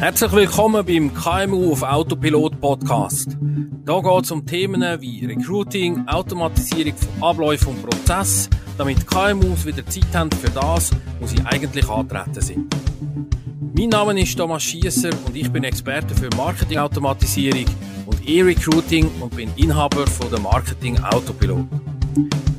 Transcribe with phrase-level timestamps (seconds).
[0.00, 3.36] Herzlich willkommen beim KMU auf Autopilot Podcast.
[3.84, 9.84] Da geht es um Themen wie Recruiting, Automatisierung von Abläufen und Prozessen, damit KMUs wieder
[9.84, 10.90] Zeit haben für das,
[11.20, 12.74] wo sie eigentlich antreten sind.
[13.76, 17.66] Mein Name ist Thomas Schiesser und ich bin Experte für Marketingautomatisierung
[18.06, 21.66] und E-Recruiting und bin Inhaber von der Marketing Autopilot.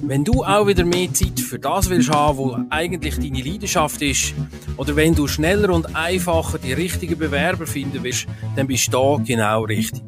[0.02, 4.34] Wenn du auch wieder mehr Zeit für das willst haben, wo eigentlich deine Leidenschaft ist,
[4.78, 9.24] oder wenn du schneller und einfacher die richtigen Bewerber finden willst, dann bist du da
[9.24, 10.04] genau richtig.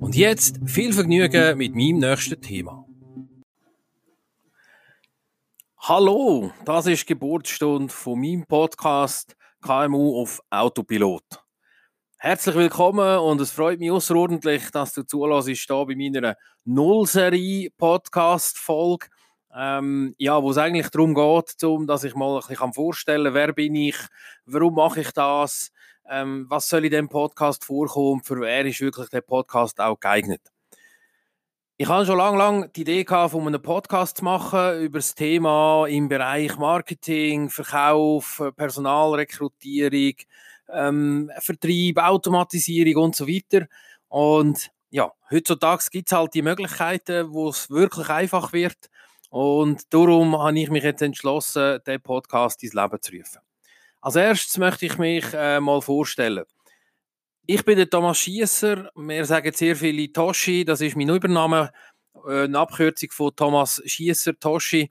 [0.00, 2.84] Und jetzt viel Vergnügen mit meinem nächsten Thema.
[5.78, 11.24] Hallo, das ist Geburtsstunde von meinem Podcast KMU auf Autopilot.
[12.22, 19.06] Herzlich willkommen und es freut mich außerordentlich, dass du zulässt hier bei meiner Nullserie-Podcast-Folge.
[19.56, 23.32] Ähm, ja, wo es eigentlich darum geht, um, dass ich mal ein bisschen vorstellen kann,
[23.32, 23.96] wer bin ich,
[24.44, 25.72] warum mache ich das,
[26.10, 30.42] ähm, was soll in dem Podcast vorkommen, für wer ist wirklich der Podcast auch geeignet.
[31.78, 35.14] Ich habe schon lange, lange die Idee gehabt, um einen Podcast zu machen über das
[35.14, 40.16] Thema im Bereich Marketing, Verkauf, Personalrekrutierung,
[40.72, 43.66] ähm, Vertrieb, Automatisierung und so weiter.
[44.08, 48.90] Und ja, heutzutage gibt es halt die Möglichkeiten, wo es wirklich einfach wird.
[49.30, 53.40] Und darum habe ich mich jetzt entschlossen, den Podcast ins Leben zu rufen.
[54.00, 56.44] Als erstes möchte ich mich äh, mal vorstellen.
[57.46, 58.90] Ich bin der Thomas Schiesser.
[58.94, 60.64] Wir sagen sehr viele Toshi.
[60.64, 61.70] Das ist mein Übername,
[62.26, 64.90] äh, eine Abkürzung von Thomas Schiesser Toshi.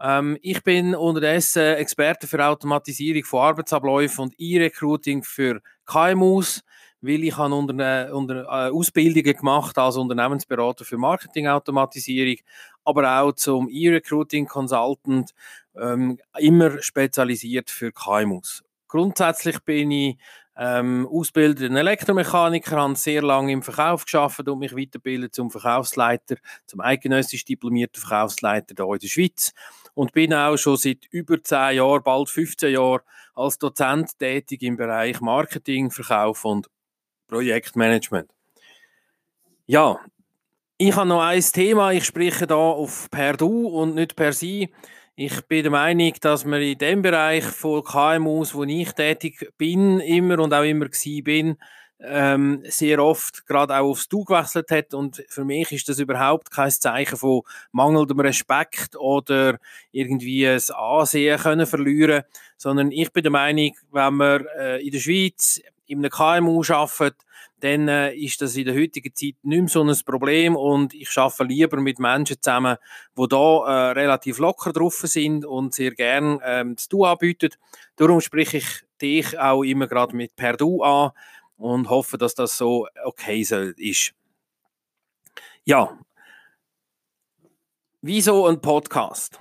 [0.00, 6.62] Ähm, ich bin unterdessen Experte für Automatisierung von Arbeitsabläufen und E-Recruiting für KMUs,
[7.00, 12.36] weil ich habe unter, unter äh, Ausbildungen gemacht als Unternehmensberater für Marketingautomatisierung,
[12.84, 15.32] aber auch zum E-Recruiting Consultant,
[15.76, 18.62] ähm, immer spezialisiert für KMUs.
[18.88, 20.16] Grundsätzlich bin ich
[20.58, 26.36] ähm, ausgebildeter Elektromechaniker, habe sehr lange im Verkauf geschafft und mich weiterbildet zum Verkaufsleiter,
[26.66, 29.52] zum eidgenössisch diplomierten Verkaufsleiter hier in der Schweiz
[29.94, 33.00] und bin auch schon seit über 10 Jahren, bald 15 Jahren,
[33.36, 36.68] als Dozent tätig im Bereich Marketing, Verkauf und
[37.28, 38.28] Projektmanagement.
[39.66, 40.00] Ja,
[40.76, 41.92] ich habe noch ein Thema.
[41.92, 44.70] Ich spreche da auf per Du und nicht per Sie.
[45.20, 49.98] Ich bin der Meinung, dass man in dem Bereich von KMUs, wo ich tätig bin,
[49.98, 51.56] immer und auch immer gewesen bin,
[51.98, 54.94] ähm, sehr oft gerade auch aufs Du gewechselt hat.
[54.94, 57.42] Und für mich ist das überhaupt kein Zeichen von
[57.72, 59.58] mangelndem Respekt oder
[59.90, 62.22] irgendwie ein Ansehen können verlieren,
[62.56, 67.16] sondern ich bin der Meinung, wenn man äh, in der Schweiz in einem KMU arbeitet,
[67.60, 71.16] dann äh, ist das in der heutigen Zeit nicht mehr so ein Problem und ich
[71.16, 72.76] arbeite lieber mit Menschen zusammen,
[73.16, 77.50] die da äh, relativ locker drauf sind und sehr gern ähm, das Du anbieten.
[77.96, 81.10] Darum spreche ich dich auch immer gerade mit per Du an
[81.56, 83.40] und hoffe, dass das so okay
[83.76, 84.14] ist.
[85.64, 85.98] Ja,
[88.00, 89.40] wieso ein Podcast?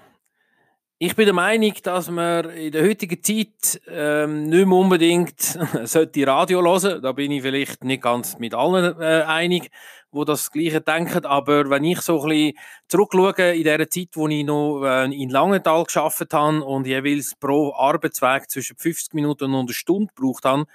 [1.00, 5.40] Ich bin der Meinung, dass man in der heutigen Zeit ähm, nicht mehr unbedingt
[5.84, 7.04] sollte Radio hören.
[7.04, 9.70] Da bin ich vielleicht nicht ganz mit allen äh, einig,
[10.10, 11.24] wo das Gleiche denken.
[11.24, 15.30] Aber wenn ich so ein bisschen zurückschaue in der Zeit, wo ich noch äh, in
[15.30, 20.66] Langenthal geschafft habe und jeweils pro Arbeitsweg zwischen 50 Minuten und einer Stunde gebraucht habe,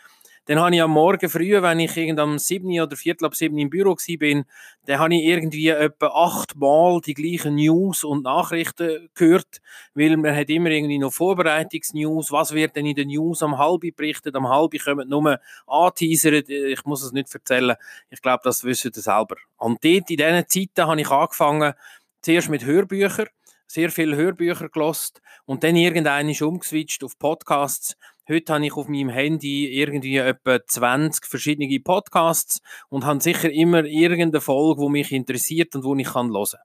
[0.47, 2.81] dann habe ich am Morgen früh, wenn ich irgend am 7.
[2.81, 4.45] oder Viertel ab 7 im Büro bin,
[4.87, 9.61] dann habe ich irgendwie etwa achtmal die gleichen News und Nachrichten gehört,
[9.95, 13.95] weil man hat immer irgendwie noch Vorbereitungsnews, was wird denn in den News am halben
[13.95, 17.77] berichtet, am halben kommen nur anteasern, ich muss es nicht erzählen,
[18.11, 19.37] ich glaube, das wissen Sie selber.
[19.59, 21.75] Und dort, in diesen Zeiten habe ich angefangen,
[22.21, 23.29] zuerst mit Hörbüchern,
[23.73, 27.97] sehr viele Hörbücher gelost und dann irgendeinen ist umgeswitcht auf Podcasts
[28.29, 33.85] Heute habe ich auf meinem Handy irgendwie etwa 20 verschiedene Podcasts und habe sicher immer
[33.85, 36.61] irgendeine Folge, die mich interessiert und wo ich hören kann.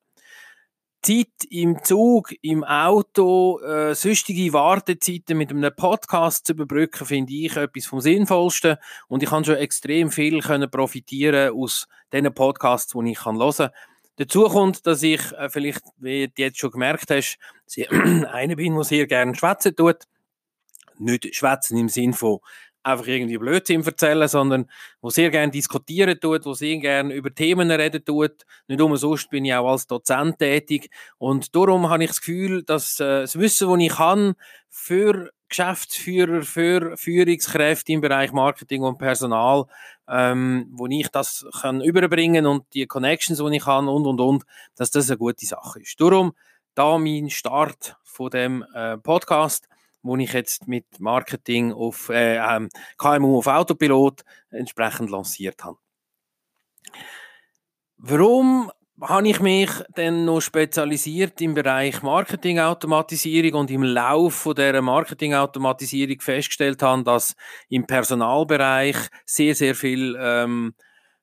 [1.02, 7.56] Zeit im Zug, im Auto, äh, sonstige Wartezeiten mit einem Podcast zu überbrücken, finde ich
[7.56, 8.78] etwas vom Sinnvollsten.
[9.08, 13.70] Und ich kann schon extrem viel können profitieren aus diesen Podcasts, die ich hören kann.
[14.18, 17.40] Dazu kommt, dass ich äh, vielleicht, wie du jetzt schon gemerkt hast,
[17.90, 20.06] einer bin, der sehr gerne schwätzen tut
[21.00, 22.40] nicht schwätzen im Sinn von
[22.88, 24.70] einfach irgendwie Blödsinn erzählen, sondern
[25.02, 28.46] wo sehr gerne diskutieren tut, wo sehr gerne über Themen reden tut.
[28.68, 33.00] Nicht umsonst bin ich auch als Dozent tätig und darum habe ich das Gefühl, dass
[33.00, 34.36] äh, das Wissen, das ich kann,
[34.70, 39.66] für Geschäftsführer, für Führungskräfte im Bereich Marketing und Personal,
[40.10, 44.44] ähm, wo ich das kann überbringen und die Connections, die ich kann und und und,
[44.76, 46.00] dass das eine gute Sache ist.
[46.00, 46.34] Darum
[46.76, 49.68] da mein Start von dem äh, Podcast
[50.08, 55.78] wo ich jetzt mit Marketing auf äh, ähm, KMU auf Autopilot entsprechend lanciert habe.
[57.98, 58.72] Warum
[59.02, 66.82] habe ich mich dann noch spezialisiert im Bereich Marketingautomatisierung und im Lauf der Marketingautomatisierung festgestellt
[66.82, 67.36] habe, dass
[67.70, 70.74] im Personalbereich sehr, sehr viel, ähm,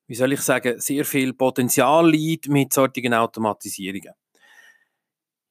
[0.06, 4.14] wie soll ich sagen, sehr viel Potenzial liegt mit solchen Automatisierungen.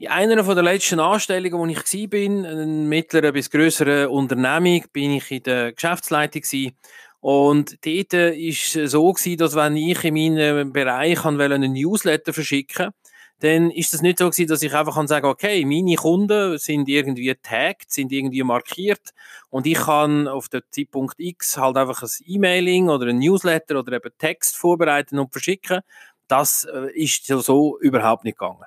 [0.04, 5.12] In einer von der letzten Anstellungen, wo ich war, in mittleren bis größeren Unternehmung, bin
[5.12, 6.76] ich in der Geschäftsleitung gewesen
[7.22, 12.90] und dort war es so, gewesen, dass wenn ich in meinem Bereich einen Newsletter verschicken
[13.40, 16.90] dann ist das nicht so gewesen, dass ich einfach kann sagen, okay, meine Kunden sind
[16.90, 19.14] irgendwie tagged, sind irgendwie markiert
[19.52, 23.94] und ich kann auf den Zeitpunkt X halt einfach ein E-Mailing oder ein Newsletter oder
[23.94, 25.80] eben Text vorbereiten und verschicken.
[26.28, 28.66] Das äh, ist so überhaupt nicht gegangen.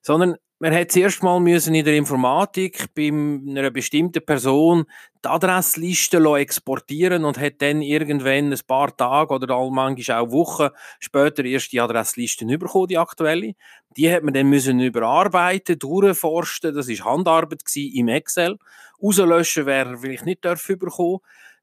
[0.00, 4.84] Sondern man hat zuerst mal müssen in der Informatik bei einer bestimmten Person
[5.24, 10.68] die Adressliste exportieren und hat dann irgendwann ein paar Tage oder manchmal auch Wochen
[11.00, 13.54] später erst die Adresslisten bekommen, die aktuelle.
[13.96, 18.56] Die hat man dann müssen überarbeiten, durchforsten, das ist Handarbeit im Excel.
[19.02, 21.18] Rauslöschen wäre vielleicht nicht bekommen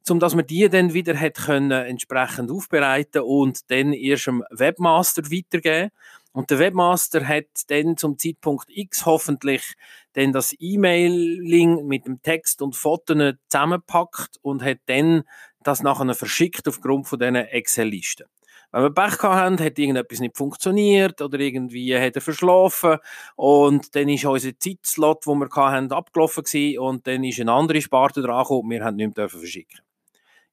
[0.09, 5.23] um dass man die dann wieder hat können entsprechend aufbereiten und dann erst dem Webmaster
[5.23, 5.91] weitergeben.
[6.31, 9.73] Und der Webmaster hat dann zum Zeitpunkt X hoffentlich
[10.13, 15.23] dann das E-Mailing mit dem Text und Fotos zusammengepackt und hat dann
[15.63, 18.27] das nachher verschickt aufgrund von diesen Excel-Listen.
[18.71, 22.99] Wenn wir Pech haben, hat irgendetwas nicht funktioniert oder irgendwie hat er verschlafen
[23.35, 28.21] und dann ist unser Zeitslot, den wir hatten, abgelaufen und dann ist eine andere Sparte
[28.21, 29.79] dran und wir haben nicht mehr verschicken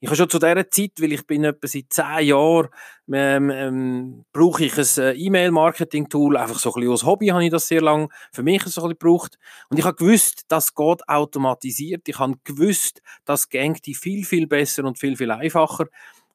[0.00, 2.68] ich habe schon zu dieser Zeit, weil ich bin etwa seit zehn Jahren,
[3.10, 7.50] ähm, ähm, brauche ich ein äh, E-Mail-Marketing-Tool, einfach so ein bisschen als Hobby habe ich
[7.50, 9.38] das sehr lange für mich so ein bisschen gebraucht.
[9.70, 12.08] Und ich habe gewusst, das geht automatisiert.
[12.08, 15.86] Ich habe gewusst, das geht viel, viel besser und viel, viel einfacher.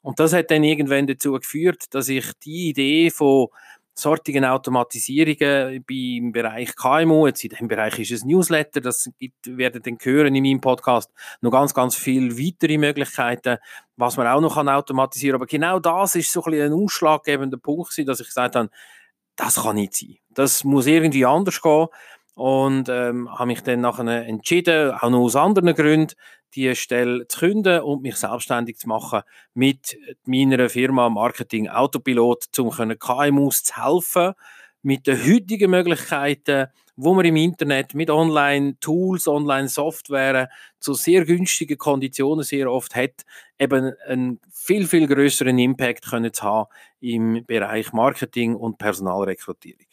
[0.02, 3.50] Und das hat dann irgendwann dazu geführt, dass ich die Idee von
[3.94, 7.28] sortigen Automatisierungen im Bereich KMU.
[7.28, 8.82] Jetzt in dem Bereich ist es Newsletter.
[8.82, 11.12] Das gibt, werden dann hören in meinem Podcast
[11.42, 13.58] noch ganz, ganz viele weitere Möglichkeiten,
[13.98, 15.36] was man auch noch kann automatisieren.
[15.36, 18.70] Aber genau das ist so ein, ein ausschlaggebender Punkt, dass ich gesagt habe,
[19.36, 20.18] das kann nicht sein.
[20.30, 21.88] Das muss irgendwie anders gehen
[22.42, 26.16] und ähm, habe mich dann nachher entschieden, auch noch aus anderen Gründen,
[26.56, 29.22] die Stelle zu künden und mich selbstständig zu machen
[29.54, 29.96] mit
[30.26, 34.34] meiner Firma Marketing Autopilot, um KMUs zu helfen,
[34.82, 40.50] mit den heutigen Möglichkeiten, wo man im Internet mit Online-Tools, Online-Software
[40.80, 43.22] zu sehr günstigen Konditionen sehr oft hat,
[43.60, 46.70] eben einen viel, viel größeren Impact können zu haben
[47.02, 49.86] im Bereich Marketing und Personalrekrutierung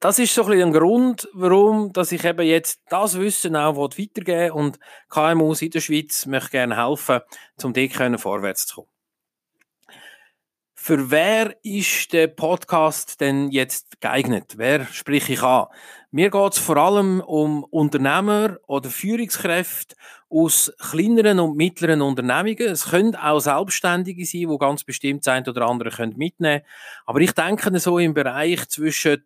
[0.00, 4.52] das ist so ein, ein Grund, warum dass ich eben jetzt das Wissen auch weitergeben
[4.52, 4.78] und
[5.08, 7.20] KMUs in der Schweiz möchte gerne helfen,
[7.62, 8.88] um dort vorwärts zu kommen.
[10.80, 14.54] Für wer ist der Podcast denn jetzt geeignet?
[14.56, 15.66] Wer spreche ich an?
[16.12, 19.96] Mir geht es vor allem um Unternehmer oder Führungskräfte
[20.30, 22.68] aus kleineren und mittleren Unternehmungen.
[22.68, 26.62] Es können auch Selbstständige sein, die ganz bestimmt sein oder andere können mitnehmen.
[27.04, 29.24] Aber ich denke so im Bereich zwischen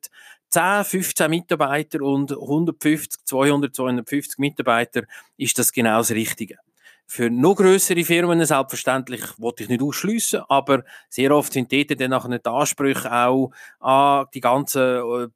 [0.52, 5.04] 10, 15 Mitarbeiter und 150, 200, 250 Mitarbeiter
[5.36, 6.58] ist das genau das Richtige.
[7.06, 12.10] Für noch größere Firmen selbstverständlich wollte ich nicht ausschliessen, aber sehr oft sind dort dann
[12.10, 15.28] nachher die Ansprüche auch an die ganzen äh,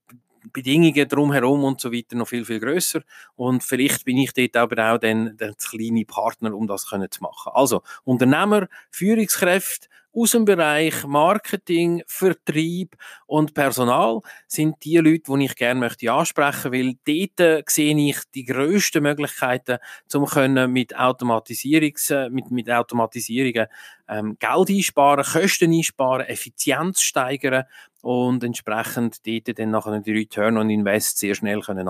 [0.52, 3.02] Bedingungen drumherum und so weiter noch viel, viel größer.
[3.35, 7.52] Und vielleicht bin ich dort aber auch dann der kleine Partner, um das zu machen.
[7.54, 12.96] Also, Unternehmer, Führungskräfte, aus dem Bereich Marketing, Vertrieb
[13.26, 18.44] und Personal sind die Leute, die ich gerne möchte ansprechen, weil dort sehe ich die
[18.44, 19.78] grössten Möglichkeiten,
[20.14, 23.66] um mit Automatisierungs, mit, mit Automatisierungen
[24.08, 27.64] ähm, Geld einsparen, Kosten einsparen, Effizienz steigern
[28.00, 31.88] und entsprechend dort dann nachher die Return on Invest sehr schnell können.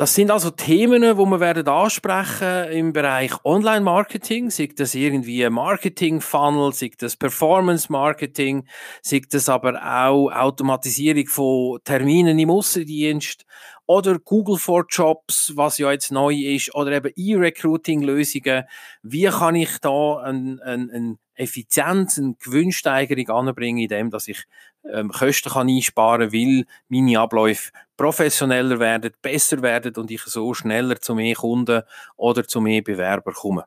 [0.00, 6.72] Das sind also Themen, wo wir werden ansprechen im Bereich Online-Marketing, sei das irgendwie Marketing-Funnel,
[6.72, 8.66] sei das Performance-Marketing,
[9.02, 13.44] sei das aber auch Automatisierung von Terminen im Aussendienst
[13.86, 18.64] oder Google for Jobs, was ja jetzt neu ist, oder eben E-Recruiting-Lösungen.
[19.02, 24.44] Wie kann ich da eine ein, ein Effizienz, eine Gewinnsteigerung anbringen, indem dass ich
[24.84, 30.52] ähm, Kosten kann einsparen kann, weil meine Abläufe professioneller werden, besser werden und ich so
[30.54, 31.82] schneller zu mehr Kunden
[32.16, 33.64] oder zu mehr Bewerber komme.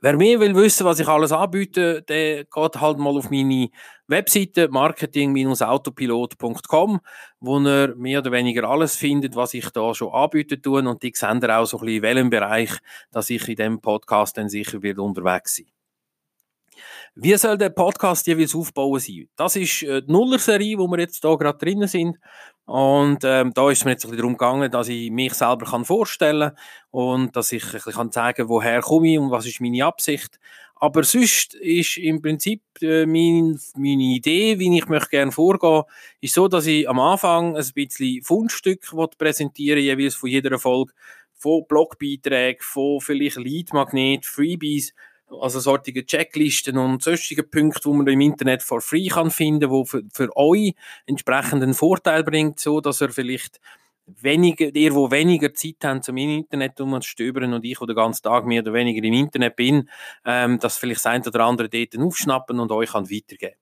[0.00, 3.68] Wer mehr will wissen, was ich alles anbiete, der geht halt mal auf meine
[4.06, 7.00] Webseite marketing-autopilot.com,
[7.40, 11.12] wo er mehr oder weniger alles findet, was ich da schon anbieten tue und die
[11.14, 12.70] sehen auch so ein bisschen, in welchem Bereich,
[13.10, 15.77] dass ich in dem Podcast dann sicher wird unterwegs sein.
[17.20, 19.28] Wie soll der Podcast jeweils aufbauen sein?
[19.34, 22.16] Das ist äh, die Nuller-Serie, wo wir jetzt da gerade drinnen sind.
[22.64, 25.66] Und ähm, da ist es mir jetzt ein bisschen darum gegangen, dass ich mich selber
[25.66, 26.52] kann vorstellen
[26.92, 30.38] und dass ich ein bisschen kann zeigen woher komme ich und was ist meine Absicht.
[30.76, 35.82] Aber sonst ist im Prinzip äh, mein, meine Idee, wie ich möchte gerne vorgehen,
[36.20, 40.92] ist so, dass ich am Anfang ein bisschen Fundstück präsentieren jeweils von jeder Folge,
[41.34, 44.94] von Blogbeiträgen, von vielleicht Leadmagnet, Freebies,
[45.30, 49.84] also solche Checklisten und sonstige Punkte, die man im Internet for free kann finden, wo
[49.84, 50.74] für, für euch
[51.06, 53.60] entsprechenden Vorteil bringt, so dass ihr vielleicht
[54.06, 57.96] weniger, ihr, wo weniger Zeit habt, zum Internet um zu stöbern und ich, der den
[57.96, 59.88] ganzen Tag mehr oder weniger im Internet bin,
[60.24, 63.56] ähm, dass vielleicht das eine oder andere dort aufschnappen und euch kann weitergeben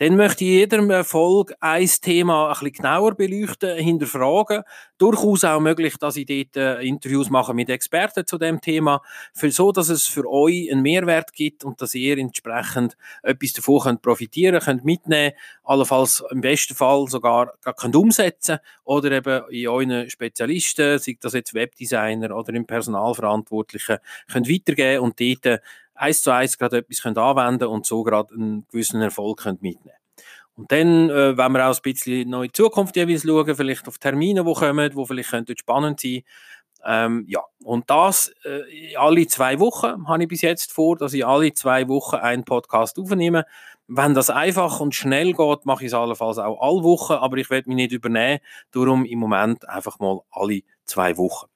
[0.00, 4.62] dann möchte ich in jeder Folge ein Thema ein bisschen genauer beleuchten, hinterfragen.
[4.96, 9.02] Durchaus auch möglich, dass ich dort äh, Interviews mache mit Experten zu dem Thema,
[9.34, 13.80] für so, dass es für euch einen Mehrwert gibt und dass ihr entsprechend etwas davon
[13.80, 20.08] könnt profitieren könnt, mitnehmen, allenfalls im besten Fall sogar könnt umsetzen oder eben in euren
[20.08, 23.98] Spezialisten, sei das jetzt Webdesigner oder im Personalverantwortlichen,
[24.32, 25.60] könnt weitergeben und dort
[26.00, 29.96] eins zu eins gerade etwas könnt anwenden und so gerade einen gewissen Erfolg könnt mitnehmen
[30.54, 34.44] und dann, äh, wenn wir auch ein bisschen die Zukunft jeweils schauen, vielleicht auf Termine,
[34.44, 36.22] die kommen, die vielleicht könnten spannend sein
[36.84, 41.26] ähm, ja, und das äh, alle zwei Wochen habe ich bis jetzt vor, dass ich
[41.26, 43.44] alle zwei Wochen einen Podcast aufnehme.
[43.86, 47.50] Wenn das einfach und schnell geht, mache ich es allenfalls auch alle Wochen, aber ich
[47.50, 48.40] werde mich nicht übernehmen.
[48.70, 51.48] Darum im Moment einfach mal alle zwei Wochen.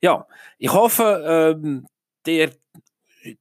[0.00, 0.26] Ja,
[0.58, 1.86] ich hoffe, ähm,
[2.26, 2.50] der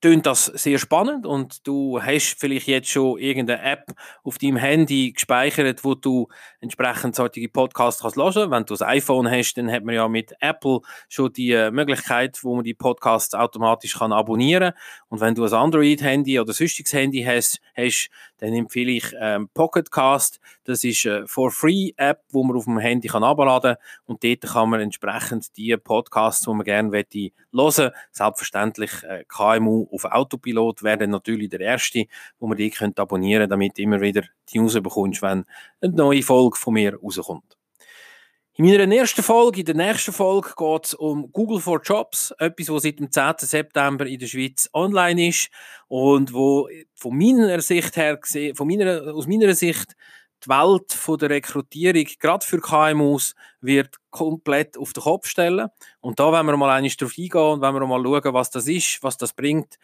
[0.02, 3.92] tönt das sehr spannend und du hast vielleicht jetzt schon irgendeine App
[4.24, 6.28] auf deinem Handy gespeichert, wo du
[6.60, 8.18] entsprechend solche Podcasts kannst.
[8.18, 12.40] Wenn du ein iPhone hast, dann hat man ja mit Apple schon die äh, Möglichkeit,
[12.44, 14.74] wo man die Podcasts automatisch kann abonnieren
[15.10, 18.10] und wenn du ein Android-Handy oder sonstiges Handy hast, hast
[18.42, 20.40] dann empfehle ich ähm, Pocketcast.
[20.64, 24.82] Das ist eine For-Free-App, wo man auf dem Handy kann abladen und dort kann man
[24.82, 27.92] entsprechend die Podcasts, die man gerne möchte, hören.
[28.12, 32.06] Selbstverständlich äh, KMU auf Autopilot wäre dann natürlich der erste,
[32.40, 35.46] wo man die könnt abonnieren, damit du immer wieder die News bekommst, wenn
[35.82, 37.58] eine neue Folge von mir rauskommt.
[38.56, 42.70] In meiner ersten Folge, in der nächsten Folge, geht es um Google for Jobs, etwas,
[42.70, 43.34] was seit dem 10.
[43.38, 45.50] September in der Schweiz online ist
[45.88, 48.20] und wo von meiner Sicht her,
[48.54, 49.96] von meiner, aus meiner Sicht,
[50.46, 55.70] die Welt von der Rekrutierung, gerade für KMUs, wird komplett auf den Kopf stellen.
[56.00, 58.68] Und da wollen wir mal einmal drauf eingehen und wollen wir mal schauen, was das
[58.68, 59.78] ist, was das bringt.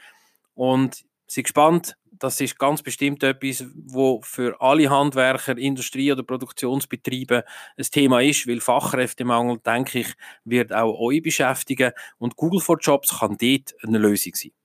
[0.55, 7.43] Und sind gespannt, das ist ganz bestimmt etwas, wo für alle Handwerker, Industrie- oder Produktionsbetriebe
[7.77, 13.19] ein Thema ist, weil Fachkräftemangel, denke ich, wird auch euch beschäftigen und Google for Jobs
[13.19, 14.56] kann dort eine Lösung sein.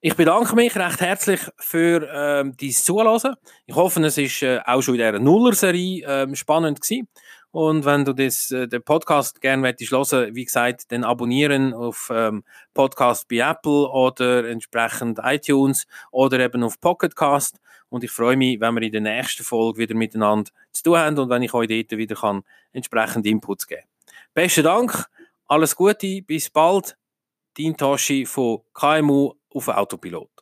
[0.00, 3.34] Ich bedanke mich recht herzlich für ähm, dein Zuhören.
[3.66, 7.08] Ich hoffe, es ist äh, auch schon in dieser Nuller-Serie ähm, spannend gewesen.
[7.50, 12.12] Und wenn du das, äh, den Podcast gerne möchtest hören, wie gesagt, dann abonnieren auf
[12.14, 17.58] ähm, Podcast bei Apple oder entsprechend iTunes oder eben auf Pocketcast.
[17.88, 21.18] Und ich freue mich, wenn wir in der nächsten Folge wieder miteinander zu tun haben
[21.18, 23.82] und wenn ich euch dort wieder kann, entsprechend Inputs geben
[24.32, 25.06] Besten Dank,
[25.48, 26.96] alles Gute, bis bald.
[27.56, 30.37] Dein Toshi von KMU auf Autopilot.